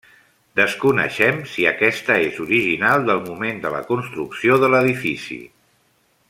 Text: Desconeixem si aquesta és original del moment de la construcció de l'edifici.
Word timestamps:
Desconeixem 0.59 1.35
si 1.51 1.67
aquesta 1.71 2.15
és 2.29 2.39
original 2.45 3.05
del 3.11 3.21
moment 3.29 3.61
de 3.67 3.75
la 3.75 3.83
construcció 3.93 4.59
de 4.65 4.73
l'edifici. 4.77 5.39